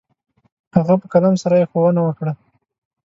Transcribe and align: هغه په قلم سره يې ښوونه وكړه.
هغه 0.75 0.93
په 1.01 1.05
قلم 1.13 1.35
سره 1.43 1.55
يې 1.59 1.65
ښوونه 1.71 2.01
وكړه. 2.03 2.33